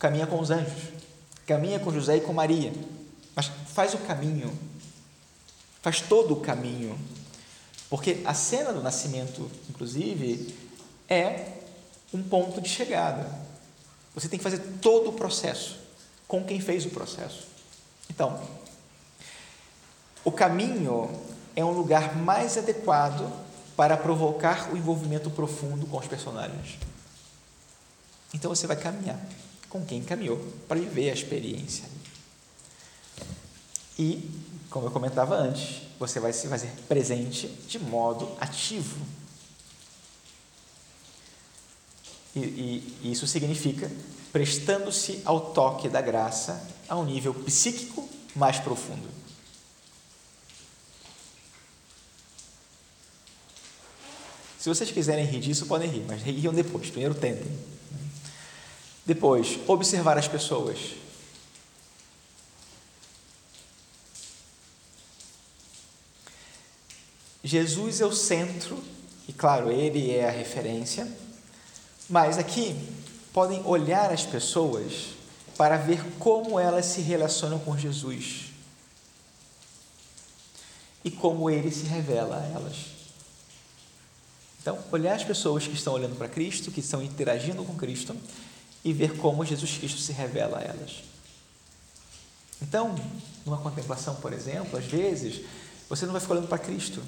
[0.00, 0.88] caminha com os anjos,
[1.46, 2.72] caminha com José e com Maria,
[3.36, 4.52] mas faz o caminho,
[5.80, 6.98] faz todo o caminho,
[7.90, 10.54] porque a cena do nascimento, inclusive,
[11.08, 11.58] é
[12.14, 13.28] um ponto de chegada.
[14.14, 15.76] Você tem que fazer todo o processo
[16.28, 17.48] com quem fez o processo.
[18.08, 18.40] Então,
[20.24, 21.10] o caminho
[21.56, 23.30] é um lugar mais adequado
[23.76, 26.78] para provocar o envolvimento profundo com os personagens.
[28.32, 29.18] Então você vai caminhar
[29.68, 31.84] com quem caminhou para viver a experiência.
[33.98, 34.30] E,
[34.70, 39.06] como eu comentava antes, você vai se fazer presente de modo ativo.
[42.34, 43.90] E, e, isso significa
[44.32, 49.06] prestando-se ao toque da graça a um nível psíquico mais profundo.
[54.58, 56.88] Se vocês quiserem rir disso, podem rir, mas riam depois.
[56.88, 57.58] Primeiro tentem.
[59.04, 60.99] Depois, observar as pessoas.
[67.42, 68.82] Jesus é o centro,
[69.26, 71.10] e claro, ele é a referência,
[72.08, 72.76] mas aqui
[73.32, 75.10] podem olhar as pessoas
[75.56, 78.46] para ver como elas se relacionam com Jesus
[81.04, 83.00] e como ele se revela a elas.
[84.60, 88.14] Então, olhar as pessoas que estão olhando para Cristo, que estão interagindo com Cristo
[88.84, 91.02] e ver como Jesus Cristo se revela a elas.
[92.60, 92.94] Então,
[93.46, 95.44] numa contemplação, por exemplo, às vezes,
[95.88, 97.02] você não vai ficar olhando para Cristo.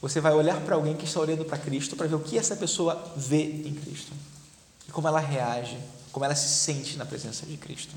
[0.00, 2.56] Você vai olhar para alguém que está olhando para Cristo para ver o que essa
[2.56, 4.12] pessoa vê em Cristo
[4.88, 5.78] e como ela reage,
[6.10, 7.94] como ela se sente na presença de Cristo.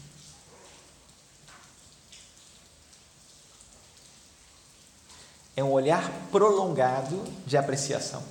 [5.56, 8.24] É um olhar prolongado de apreciação.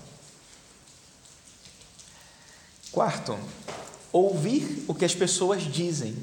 [2.91, 3.39] Quarto,
[4.13, 6.15] ouvir o que as pessoas dizem.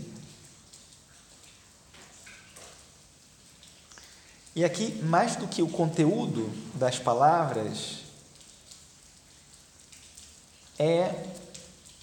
[4.55, 7.99] E aqui, mais do que o conteúdo das palavras,
[10.77, 11.27] é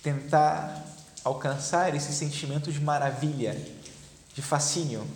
[0.02, 0.84] tentar
[1.24, 3.60] alcançar esse sentimento de maravilha,
[4.32, 5.06] de fascínio.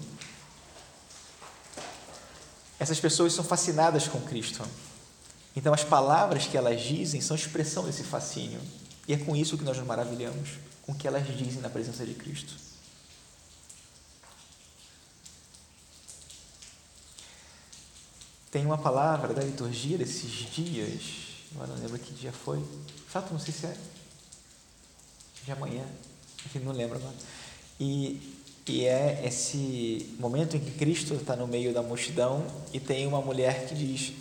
[2.79, 4.63] Essas pessoas são fascinadas com Cristo.
[5.55, 8.61] Então, as palavras que elas dizem são expressão desse fascínio.
[9.07, 12.05] E é com isso que nós nos maravilhamos, com o que elas dizem na presença
[12.05, 12.70] de Cristo.
[18.51, 21.03] Tem uma palavra da liturgia desses dias,
[21.55, 22.63] agora não lembro que dia foi,
[23.07, 23.77] fato não sei se é
[25.45, 25.85] de amanhã,
[26.45, 27.15] enfim, não lembro agora.
[27.79, 28.37] E,
[28.67, 33.21] e é esse momento em que Cristo está no meio da multidão e tem uma
[33.21, 34.13] mulher que diz: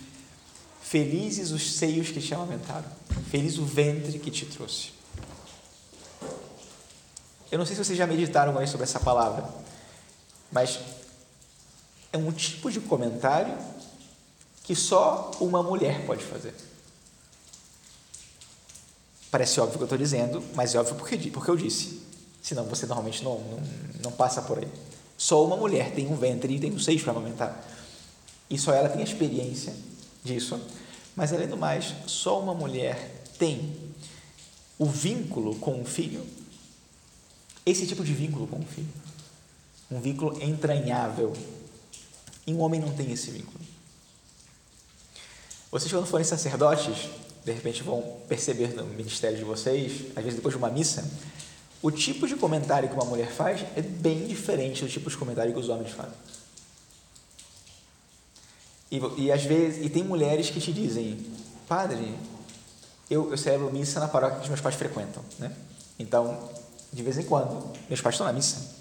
[0.80, 2.88] Felizes os seios que te amamentaram.
[3.30, 4.92] Feliz o ventre que te trouxe.
[7.50, 9.48] Eu não sei se vocês já meditaram mais sobre essa palavra,
[10.52, 10.78] mas
[12.12, 13.56] é um tipo de comentário
[14.64, 16.54] que só uma mulher pode fazer.
[19.30, 22.02] Parece óbvio o que eu estou dizendo, mas é óbvio porque, porque eu disse.
[22.42, 23.60] Senão você normalmente não, não,
[24.04, 24.68] não passa por aí.
[25.16, 27.64] Só uma mulher tem um ventre e tem um seio para amamentar.
[28.48, 29.72] E só ela tem a experiência
[30.24, 30.60] disso.
[31.14, 33.76] Mas além do mais, só uma mulher tem
[34.78, 36.26] o vínculo com o filho,
[37.66, 38.88] esse tipo de vínculo com o filho,
[39.90, 41.32] um vínculo entranhável.
[42.46, 43.60] E um homem não tem esse vínculo.
[45.70, 47.08] Vocês, quando forem sacerdotes,
[47.44, 51.08] de repente vão perceber no ministério de vocês, às vezes depois de uma missa,
[51.82, 55.52] o tipo de comentário que uma mulher faz é bem diferente do tipo de comentário
[55.52, 56.12] que os homens fazem.
[58.90, 61.24] E, e às vezes, e tem mulheres que te dizem,
[61.68, 62.14] padre,
[63.08, 65.52] eu, eu celebro missa na paróquia que os meus pais frequentam, né?
[65.98, 66.50] Então,
[66.92, 68.79] de vez em quando, meus pais estão na missa.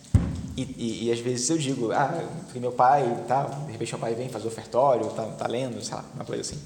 [0.60, 4.00] E, e, e às vezes eu digo, ah, porque meu pai, tá, de repente meu
[4.00, 6.60] pai vem fazer ofertório, tá, tá lendo, sei lá, uma coisa assim.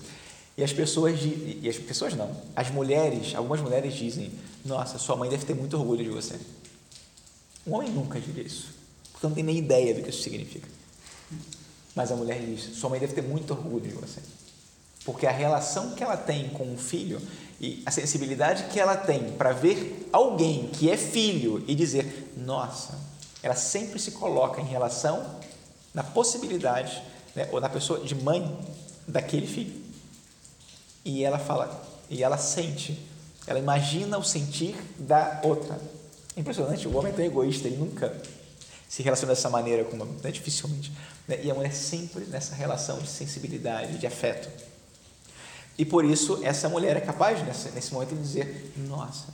[0.58, 4.32] E as pessoas, e as pessoas não, as mulheres, algumas mulheres dizem,
[4.65, 6.39] nossa, sua mãe deve ter muito orgulho de você.
[7.67, 8.73] Um homem nunca diria isso,
[9.12, 10.67] porque não tem nem ideia do que isso significa.
[11.95, 14.21] Mas a mulher diz: sua mãe deve ter muito orgulho de você.
[15.06, 17.21] Porque a relação que ela tem com o filho
[17.62, 22.97] e a sensibilidade que ela tem para ver alguém que é filho e dizer: nossa,
[23.43, 25.39] ela sempre se coloca em relação
[25.93, 27.03] na possibilidade,
[27.36, 28.58] né, ou na pessoa de mãe
[29.08, 29.84] daquele filho.
[31.03, 32.97] E ela fala, e ela sente,
[33.45, 35.77] ela imagina o sentir da outra.
[36.36, 38.15] É impressionante, o homem é tão egoísta, ele nunca
[38.88, 40.91] se relaciona dessa maneira com uma né, dificilmente.
[41.27, 41.43] Né?
[41.43, 44.49] E a mulher sempre nessa relação de sensibilidade, de afeto.
[45.77, 47.39] E por isso essa mulher é capaz
[47.73, 49.34] nesse momento de dizer: Nossa,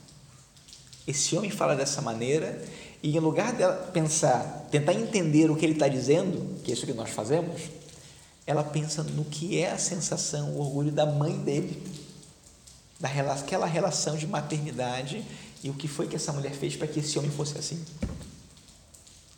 [1.08, 2.64] esse homem fala dessa maneira,
[3.02, 6.86] e em lugar dela pensar, tentar entender o que ele está dizendo, que é isso
[6.86, 7.62] que nós fazemos,
[8.46, 11.82] ela pensa no que é a sensação, o orgulho da mãe dele,
[13.00, 15.24] daquela relação de maternidade
[15.64, 17.84] e o que foi que essa mulher fez para que esse homem fosse assim.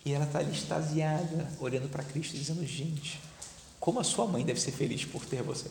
[0.04, 3.19] E ela está ali extasiada, olhando para Cristo, dizendo: Gente,
[3.80, 5.67] como a sua mãe deve ser feliz por ter você.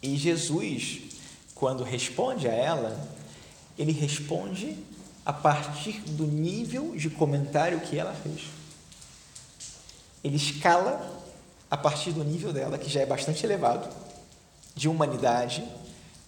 [0.00, 1.00] E Jesus,
[1.62, 3.08] quando responde a ela,
[3.78, 4.76] ele responde
[5.24, 8.46] a partir do nível de comentário que ela fez.
[10.24, 11.22] Ele escala
[11.70, 13.88] a partir do nível dela, que já é bastante elevado,
[14.74, 15.64] de humanidade,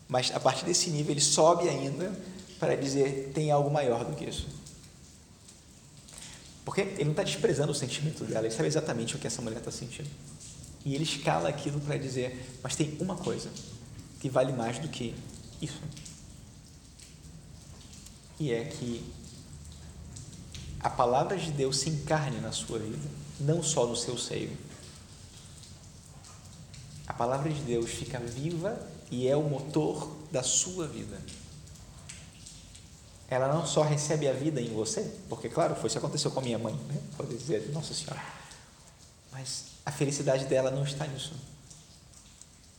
[0.06, 2.12] mas a partir desse nível ele sobe ainda
[2.60, 4.46] para dizer: tem algo maior do que isso.
[6.64, 9.58] Porque ele não está desprezando o sentimento dela, ele sabe exatamente o que essa mulher
[9.58, 10.10] está sentindo.
[10.84, 13.50] E ele escala aquilo para dizer: mas tem uma coisa
[14.24, 15.14] que vale mais do que
[15.60, 15.82] isso.
[18.40, 19.04] E é que
[20.80, 23.06] a palavra de Deus se encarne na sua vida,
[23.38, 24.56] não só no seu seio.
[27.06, 31.20] A palavra de Deus fica viva e é o motor da sua vida
[33.28, 36.42] ela não só recebe a vida em você, porque, claro, foi isso aconteceu com a
[36.42, 37.00] minha mãe, né?
[37.16, 38.22] pode dizer, Nossa Senhora,
[39.32, 41.34] mas a felicidade dela não está nisso.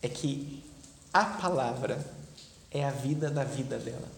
[0.01, 0.63] É que
[1.15, 2.05] a palavra
[2.69, 4.11] é a vida da vida dela.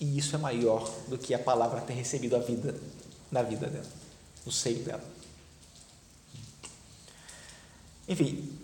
[0.00, 2.76] E isso é maior do que a palavra ter recebido a vida
[3.28, 3.86] na vida dela,
[4.46, 5.02] no seio dela.
[8.08, 8.56] Enfim,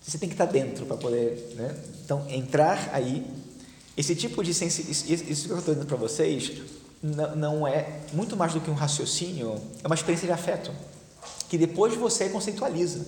[0.00, 1.78] você tem que estar dentro para poder, né?
[2.02, 3.22] Então, entrar aí
[3.94, 6.52] esse tipo de sensibilidade, isso que eu estou dizendo para vocês,
[7.02, 10.72] não é muito mais do que um raciocínio, é uma experiência de afeto,
[11.50, 13.04] que depois você conceitualiza.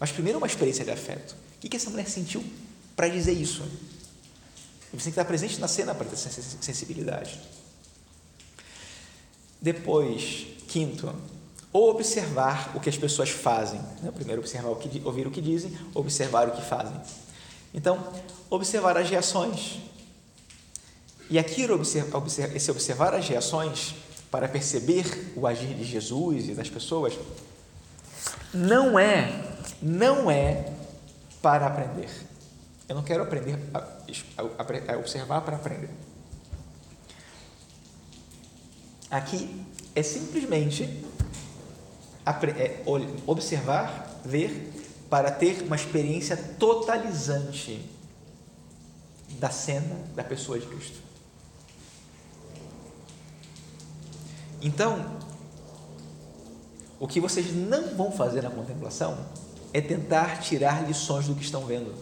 [0.00, 1.36] Mas primeiro é uma experiência de afeto.
[1.62, 2.42] O que essa mulher sentiu
[2.96, 3.62] para dizer isso?
[4.92, 7.40] Você tem que estar presente na cena para ter sensibilidade.
[9.60, 11.12] Depois, quinto,
[11.72, 13.80] observar o que as pessoas fazem.
[14.02, 14.12] Né?
[14.14, 17.00] Primeiro, observar o que, ouvir o que dizem, observar o que fazem.
[17.72, 18.12] Então,
[18.50, 19.80] observar as reações
[21.30, 21.66] e aqui
[22.54, 23.94] esse observar as reações
[24.30, 27.14] para perceber o agir de Jesus e das pessoas
[28.52, 29.42] não é
[29.80, 30.72] não é
[31.40, 32.10] para aprender.
[32.88, 35.90] Eu não quero aprender a, a observar para aprender.
[39.10, 41.04] Aqui é simplesmente
[42.56, 42.82] é
[43.26, 44.72] observar, ver
[45.08, 47.88] para ter uma experiência totalizante
[49.38, 50.98] da cena da pessoa de Cristo.
[54.62, 55.18] Então,
[56.98, 59.18] o que vocês não vão fazer na contemplação
[59.72, 61.94] é tentar tirar lições do que estão vendo.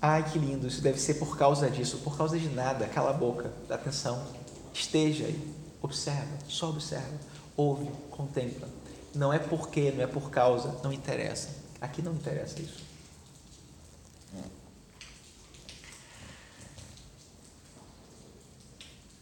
[0.00, 2.86] Ai, que lindo, isso deve ser por causa disso, por causa de nada.
[2.86, 4.24] Cala a boca, dá atenção,
[4.72, 7.18] esteja aí, observa, só observa,
[7.56, 8.68] ouve, contempla.
[9.14, 11.48] Não é porque, não é por causa, não interessa.
[11.80, 12.88] Aqui não interessa isso.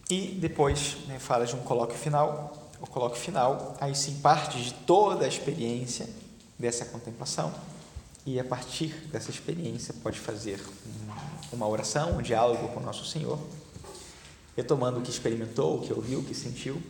[0.09, 2.53] E depois né, fala de um colóquio final.
[2.81, 6.09] O colóquio final, aí sim, parte de toda a experiência
[6.59, 7.53] dessa contemplação.
[8.27, 10.61] E a partir dessa experiência, pode fazer
[11.53, 13.39] uma oração, um diálogo com o Nosso Senhor,
[14.57, 16.83] retomando o que experimentou, o que ouviu, o que sentiu.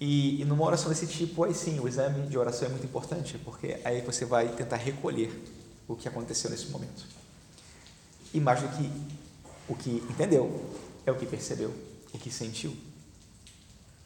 [0.00, 3.38] E, e numa oração desse tipo, aí sim, o exame de oração é muito importante,
[3.44, 5.30] porque aí você vai tentar recolher
[5.86, 7.06] o que aconteceu nesse momento.
[8.34, 8.90] E mais do que
[9.68, 10.68] o que entendeu,
[11.06, 11.72] é o que percebeu,
[12.12, 12.76] o que sentiu.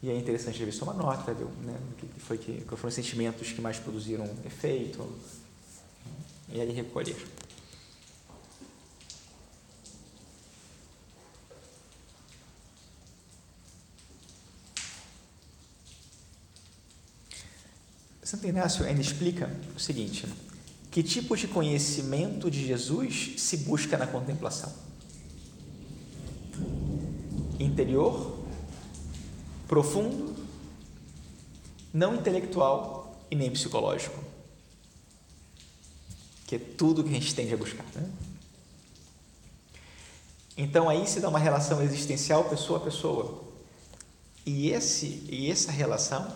[0.03, 3.51] E é interessante só uma nota, ver né, o que foi que foram os sentimentos
[3.51, 5.07] que mais produziram efeito,
[6.53, 7.17] e aí recolher.
[18.31, 20.25] Santo Inácio ainda explica o seguinte:
[20.89, 24.73] que tipo de conhecimento de Jesus se busca na contemplação?
[27.59, 28.39] Interior,
[29.67, 30.37] profundo,
[31.93, 34.30] não intelectual e nem psicológico.
[36.51, 37.85] Que é tudo que a gente tende a buscar.
[37.95, 38.11] Né?
[40.57, 43.45] Então aí se dá uma relação existencial pessoa a pessoa.
[44.45, 46.27] E, esse, e essa relação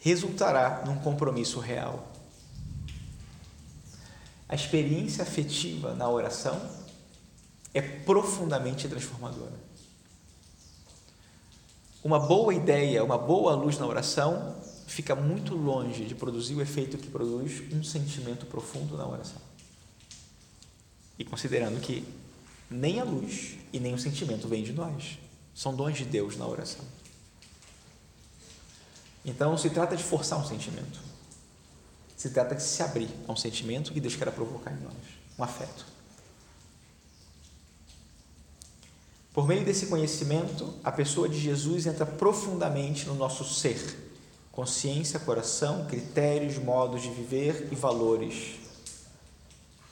[0.00, 2.12] resultará num compromisso real.
[4.46, 6.60] A experiência afetiva na oração
[7.72, 9.58] é profundamente transformadora.
[12.04, 14.54] Uma boa ideia, uma boa luz na oração
[14.88, 19.40] fica muito longe de produzir o efeito que produz um sentimento profundo na oração.
[21.18, 22.04] E considerando que
[22.70, 25.18] nem a luz e nem o sentimento vêm de nós,
[25.54, 26.84] são dons de Deus na oração.
[29.24, 31.00] Então, se trata de forçar um sentimento.
[32.16, 34.94] Se trata de se abrir a um sentimento que Deus quer provocar em nós,
[35.38, 35.84] um afeto.
[39.34, 44.07] Por meio desse conhecimento, a pessoa de Jesus entra profundamente no nosso ser,
[44.58, 48.56] consciência, coração, critérios, modos de viver e valores.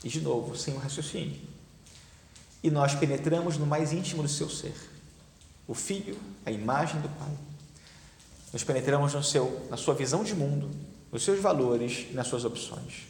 [0.03, 1.41] E de novo, sem o raciocínio.
[2.65, 4.75] E nós penetramos no mais íntimo do seu ser,
[5.69, 7.31] o Filho, a imagem do Pai
[8.53, 10.69] nos penetramos no seu, na sua visão de mundo,
[11.13, 13.07] nos seus valores e nas suas opções.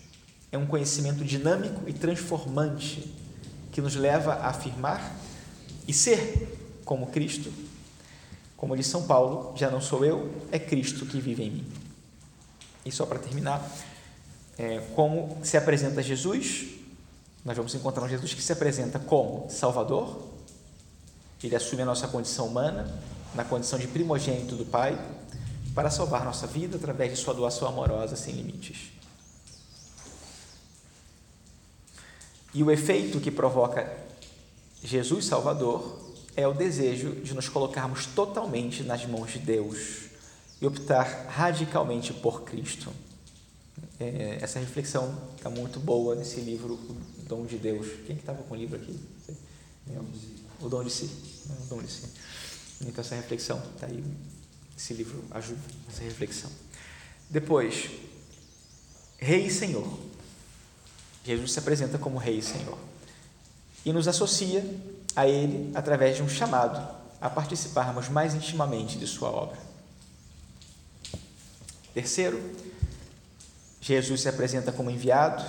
[0.53, 3.15] É um conhecimento dinâmico e transformante
[3.73, 5.17] que nos leva a afirmar
[5.89, 7.51] e ser como Cristo.
[8.57, 11.67] Como diz São Paulo, já não sou eu, é Cristo que vive em mim.
[12.85, 13.69] E só para terminar,
[14.57, 16.67] é, como se apresenta Jesus,
[17.45, 20.37] nós vamos encontrar um Jesus que se apresenta como Salvador,
[21.43, 22.91] ele assume a nossa condição humana,
[23.35, 24.99] na condição de primogênito do Pai,
[25.75, 28.91] para salvar nossa vida através de sua doação amorosa sem limites.
[32.55, 33.95] E o efeito que provoca
[34.83, 36.06] Jesus Salvador
[36.37, 40.05] é o desejo de nos colocarmos totalmente nas mãos de Deus
[40.61, 42.93] e optar radicalmente por Cristo.
[43.99, 47.87] É, essa reflexão está muito boa nesse livro, O Dom de Deus.
[48.07, 48.99] Quem estava com o livro aqui?
[50.61, 51.11] O Dom de Si.
[51.65, 52.05] O Dom de Si.
[52.83, 54.05] Então, essa reflexão está aí
[54.77, 56.51] esse livro ajuda nessa reflexão.
[57.31, 57.89] Depois,
[59.17, 59.99] Rei e Senhor.
[61.25, 62.79] Jesus se apresenta como Rei e Senhor
[63.85, 64.65] e nos associa
[65.17, 66.87] a Ele através de um chamado
[67.21, 69.59] a participarmos mais intimamente de Sua obra.
[71.95, 72.39] Terceiro,
[73.81, 75.43] Jesus se apresenta como enviado,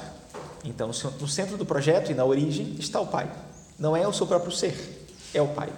[0.64, 3.30] então no centro do projeto e na origem está o Pai.
[3.78, 5.72] Não é o seu próprio ser, é o Pai.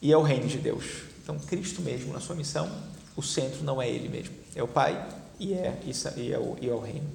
[0.00, 1.02] E é o reino de Deus.
[1.22, 2.70] Então, Cristo mesmo, na sua missão,
[3.14, 5.06] o centro não é Ele mesmo, é o Pai
[5.38, 5.78] e é,
[6.16, 7.08] e é, o, e é o reino.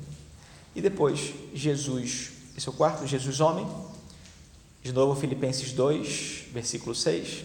[0.76, 3.68] E depois, Jesus, esse é o quarto, Jesus homem,
[4.82, 7.43] de novo Filipenses 2, versículo 6.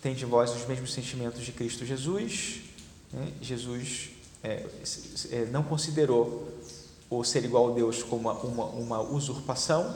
[0.00, 2.60] Tem de vós os mesmos sentimentos de Cristo Jesus.
[3.12, 3.32] Né?
[3.42, 4.10] Jesus
[4.42, 4.64] é,
[5.32, 6.48] é, não considerou
[7.10, 9.88] o ser igual a Deus como uma, uma, usurpação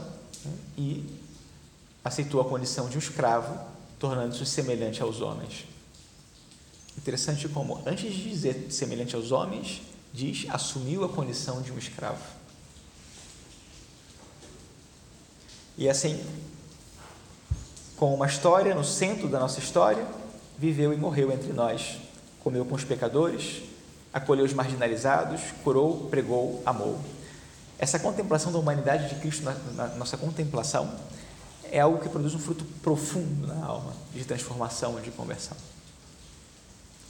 [0.45, 0.53] né?
[0.77, 1.05] e
[2.05, 3.59] aceitou a condição de um escravo,
[3.99, 5.65] tornando-se semelhante aos homens.
[6.99, 12.40] Interessante como, antes de dizer semelhante aos homens, diz assumiu a condição de um escravo.
[15.77, 16.23] E assim,
[17.97, 20.07] com uma história no centro da nossa história,
[20.59, 21.99] viveu e morreu entre nós,
[22.41, 23.63] comeu com os pecadores,
[24.13, 26.99] acolheu os marginalizados, curou, pregou, amou.
[27.79, 30.95] Essa contemplação da humanidade de Cristo na, na nossa contemplação
[31.71, 35.57] é algo que produz um fruto profundo na alma, de transformação, de conversão.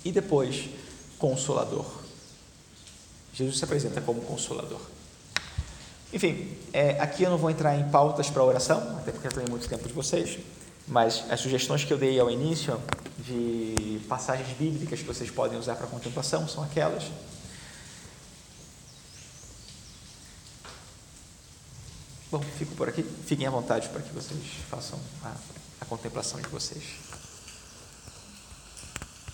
[0.04, 0.68] E depois,
[1.18, 1.86] consolador.
[3.32, 4.80] Jesus se apresenta como consolador.
[6.12, 9.48] Enfim, é, aqui eu não vou entrar em pautas para oração, até porque eu tenho
[9.48, 10.38] muito tempo de vocês,
[10.88, 12.80] mas as sugestões que eu dei ao início
[13.18, 17.04] de passagens bíblicas que vocês podem usar para contemplação são aquelas.
[22.30, 23.02] Bom, fico por aqui.
[23.02, 25.32] Fiquem à vontade para que vocês façam a,
[25.80, 26.84] a contemplação de vocês.